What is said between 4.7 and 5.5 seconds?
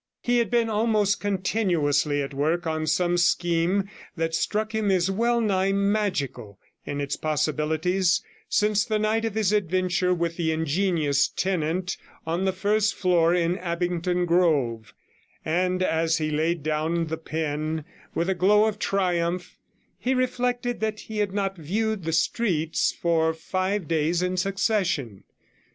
him as well